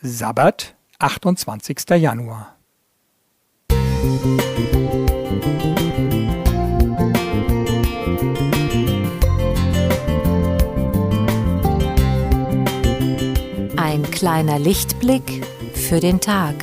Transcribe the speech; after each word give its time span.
Sabbat, 0.00 0.76
28. 1.00 1.76
Januar. 1.96 2.54
Ein 13.76 14.08
kleiner 14.12 14.60
Lichtblick 14.60 15.44
für 15.74 15.98
den 15.98 16.20
Tag. 16.20 16.54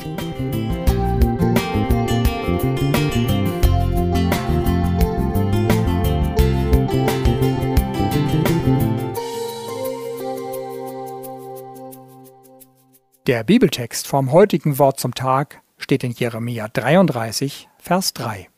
Der 13.26 13.42
Bibeltext 13.42 14.06
vom 14.06 14.30
heutigen 14.30 14.78
Wort 14.78 15.00
zum 15.00 15.12
Tag 15.12 15.60
steht 15.78 16.04
in 16.04 16.12
Jeremia 16.12 16.68
33, 16.68 17.68
Vers 17.76 18.12
3. 18.12 18.48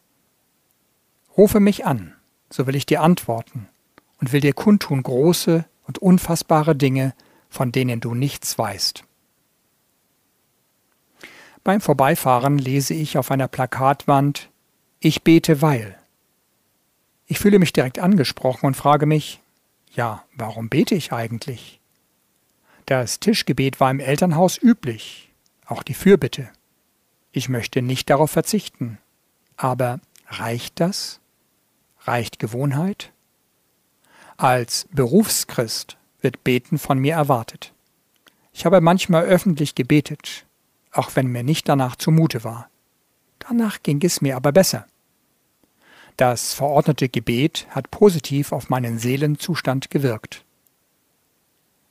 Rufe 1.38 1.58
mich 1.58 1.86
an, 1.86 2.14
so 2.50 2.66
will 2.66 2.76
ich 2.76 2.84
dir 2.84 3.00
antworten 3.00 3.70
und 4.20 4.34
will 4.34 4.42
dir 4.42 4.52
kundtun 4.52 5.02
große 5.02 5.64
und 5.86 5.98
unfassbare 6.00 6.76
Dinge, 6.76 7.14
von 7.48 7.72
denen 7.72 8.00
du 8.00 8.14
nichts 8.14 8.58
weißt. 8.58 9.04
Beim 11.64 11.80
Vorbeifahren 11.80 12.58
lese 12.58 12.92
ich 12.92 13.16
auf 13.16 13.30
einer 13.30 13.48
Plakatwand 13.48 14.50
Ich 15.00 15.22
bete 15.22 15.62
weil. 15.62 15.96
Ich 17.24 17.38
fühle 17.38 17.58
mich 17.58 17.72
direkt 17.72 18.00
angesprochen 18.00 18.66
und 18.66 18.74
frage 18.74 19.06
mich, 19.06 19.40
ja, 19.94 20.24
warum 20.34 20.68
bete 20.68 20.94
ich 20.94 21.14
eigentlich? 21.14 21.77
Das 22.88 23.20
Tischgebet 23.20 23.80
war 23.80 23.90
im 23.90 24.00
Elternhaus 24.00 24.56
üblich, 24.56 25.30
auch 25.66 25.82
die 25.82 25.92
Fürbitte. 25.92 26.48
Ich 27.32 27.50
möchte 27.50 27.82
nicht 27.82 28.08
darauf 28.08 28.30
verzichten. 28.30 28.96
Aber 29.58 30.00
reicht 30.26 30.80
das? 30.80 31.20
Reicht 32.04 32.38
Gewohnheit? 32.38 33.12
Als 34.38 34.88
Berufschrist 34.90 35.98
wird 36.22 36.42
Beten 36.44 36.78
von 36.78 36.98
mir 36.98 37.12
erwartet. 37.12 37.74
Ich 38.54 38.64
habe 38.64 38.80
manchmal 38.80 39.26
öffentlich 39.26 39.74
gebetet, 39.74 40.46
auch 40.90 41.14
wenn 41.14 41.26
mir 41.26 41.42
nicht 41.42 41.68
danach 41.68 41.94
zumute 41.94 42.42
war. 42.42 42.70
Danach 43.38 43.82
ging 43.82 44.02
es 44.02 44.22
mir 44.22 44.34
aber 44.34 44.52
besser. 44.52 44.86
Das 46.16 46.54
verordnete 46.54 47.10
Gebet 47.10 47.66
hat 47.68 47.90
positiv 47.90 48.50
auf 48.50 48.70
meinen 48.70 48.98
Seelenzustand 48.98 49.90
gewirkt. 49.90 50.46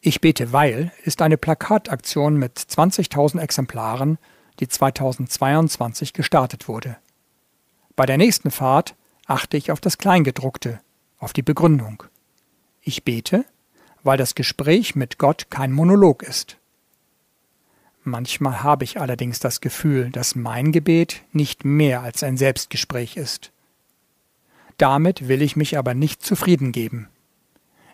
Ich 0.08 0.22
bete 0.22 0.53
weil 0.53 0.94
ist 1.03 1.22
eine 1.22 1.36
Plakataktion 1.36 2.38
mit 2.38 2.58
20.000 2.58 3.41
Exemplaren, 3.41 4.17
die 4.61 4.69
2022 4.69 6.14
gestartet 6.14 6.69
wurde. 6.69 6.95
Bei 7.97 8.05
der 8.05 8.16
nächsten 8.16 8.49
Fahrt 8.49 8.95
achte 9.25 9.58
ich 9.58 9.69
auf 9.69 9.81
das 9.81 9.97
Kleingedruckte, 9.97 10.80
auf 11.19 11.33
die 11.33 11.41
Begründung. 11.41 12.03
Ich 12.80 13.03
bete, 13.03 13.44
weil 14.02 14.17
das 14.17 14.33
Gespräch 14.33 14.95
mit 14.95 15.17
Gott 15.17 15.47
kein 15.49 15.73
Monolog 15.73 16.23
ist. 16.23 16.55
Manchmal 18.05 18.64
habe 18.64 18.86
ich 18.86 19.02
allerdings 19.02 19.39
das 19.39 19.59
Gefühl, 19.59 20.09
dass 20.09 20.36
mein 20.36 20.71
Gebet 20.71 21.21
nicht 21.33 21.66
mehr 21.66 21.99
als 21.99 22.23
ein 22.23 22.38
Selbstgespräch 22.38 23.17
ist. 23.17 23.52
Damit 24.77 25.27
will 25.27 25.42
ich 25.42 25.58
mich 25.58 25.77
aber 25.77 25.94
nicht 25.94 26.23
zufrieden 26.23 26.71
geben. 26.71 27.09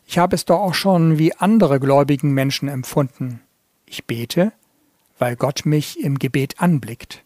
Ich 0.05 0.17
habe 0.17 0.35
es 0.35 0.45
doch 0.45 0.59
auch 0.59 0.73
schon 0.73 1.17
wie 1.17 1.33
andere 1.35 1.79
gläubigen 1.79 2.31
Menschen 2.33 2.67
empfunden. 2.67 3.41
Ich 3.85 4.05
bete, 4.05 4.51
weil 5.17 5.35
Gott 5.35 5.65
mich 5.65 5.99
im 5.99 6.19
Gebet 6.19 6.59
anblickt. 6.59 7.23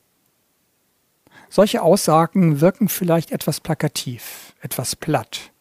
Solche 1.49 1.81
Aussagen 1.81 2.61
wirken 2.61 2.89
vielleicht 2.89 3.31
etwas 3.31 3.61
plakativ, 3.61 4.53
etwas 4.61 4.95
platt. 4.95 5.51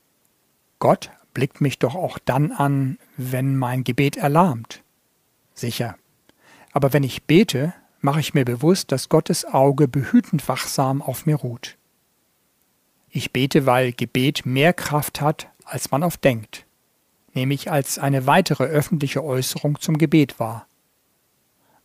Gott 0.78 1.10
blickt 1.32 1.60
mich 1.60 1.78
doch 1.78 1.94
auch 1.94 2.18
dann 2.18 2.52
an, 2.52 2.98
wenn 3.16 3.56
mein 3.56 3.84
Gebet 3.84 4.16
erlahmt. 4.16 4.82
Sicher. 5.54 5.96
Aber 6.72 6.92
wenn 6.92 7.04
ich 7.04 7.24
bete, 7.24 7.72
mache 8.00 8.20
ich 8.20 8.34
mir 8.34 8.44
bewusst, 8.44 8.92
dass 8.92 9.08
Gottes 9.08 9.44
Auge 9.44 9.88
behütend 9.88 10.46
wachsam 10.48 11.00
auf 11.00 11.24
mir 11.24 11.36
ruht. 11.36 11.76
Ich 13.08 13.32
bete, 13.32 13.64
weil 13.64 13.92
Gebet 13.92 14.44
mehr 14.44 14.72
Kraft 14.74 15.20
hat, 15.20 15.48
als 15.64 15.90
man 15.90 16.02
oft 16.02 16.22
denkt 16.22 16.65
nämlich 17.36 17.70
als 17.70 17.98
eine 17.98 18.26
weitere 18.26 18.64
öffentliche 18.64 19.22
Äußerung 19.22 19.80
zum 19.80 19.98
Gebet 19.98 20.40
wahr. 20.40 20.66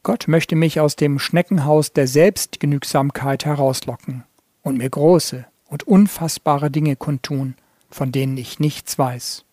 Gott 0.01 0.28
möchte 0.28 0.56
mich 0.56 0.79
aus 0.79 0.95
dem 0.95 1.19
Schneckenhaus 1.19 1.94
der 1.94 2.07
Selbstgenügsamkeit 2.07 3.45
herauslocken 3.45 4.23
und 4.63 4.78
mir 4.79 4.90
große 4.90 5.45
und 5.67 5.84
unfassbare 5.84 6.72
Dinge 6.72 6.95
kundtun, 6.95 7.56
von 7.91 8.11
denen 8.11 8.35
ich 8.38 8.59
nichts 8.59 8.97
weiß. 8.97 9.45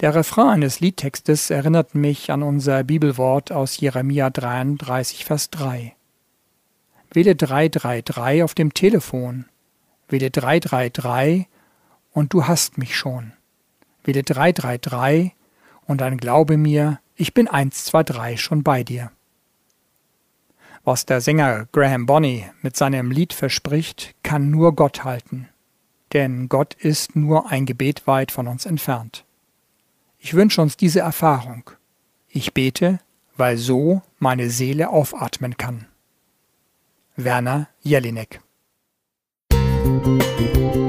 Der 0.00 0.14
Refrain 0.14 0.48
eines 0.48 0.80
Liedtextes 0.80 1.50
erinnert 1.50 1.94
mich 1.94 2.30
an 2.30 2.42
unser 2.42 2.84
Bibelwort 2.84 3.50
aus 3.50 3.80
Jeremia 3.80 4.30
33, 4.30 5.24
Vers 5.24 5.50
3. 5.50 5.94
Wähle 7.10 7.34
333 7.36 8.42
auf 8.42 8.54
dem 8.54 8.74
Telefon, 8.74 9.46
wähle 10.08 10.30
333 10.30 11.46
und 12.12 12.32
du 12.32 12.46
hast 12.46 12.76
mich 12.78 12.96
schon 12.96 13.32
wähle 14.04 14.22
333 14.22 15.32
und 15.86 16.00
dann 16.00 16.16
glaube 16.16 16.56
mir, 16.56 17.00
ich 17.16 17.34
bin 17.34 17.48
123 17.48 18.40
schon 18.40 18.62
bei 18.62 18.82
dir. 18.82 19.10
Was 20.84 21.06
der 21.06 21.20
Sänger 21.20 21.66
Graham 21.72 22.06
Bonney 22.06 22.44
mit 22.60 22.76
seinem 22.76 23.10
Lied 23.10 23.32
verspricht, 23.32 24.14
kann 24.22 24.50
nur 24.50 24.74
Gott 24.76 25.04
halten, 25.04 25.48
denn 26.12 26.48
Gott 26.48 26.74
ist 26.74 27.16
nur 27.16 27.50
ein 27.50 27.66
Gebet 27.66 28.06
weit 28.06 28.30
von 28.30 28.48
uns 28.48 28.66
entfernt. 28.66 29.24
Ich 30.18 30.34
wünsche 30.34 30.60
uns 30.60 30.76
diese 30.76 31.00
Erfahrung. 31.00 31.70
Ich 32.28 32.52
bete, 32.52 33.00
weil 33.36 33.56
so 33.56 34.02
meine 34.18 34.50
Seele 34.50 34.90
aufatmen 34.90 35.56
kann. 35.56 35.86
Werner 37.16 37.68
Jelinek 37.82 38.40
Musik 40.04 40.83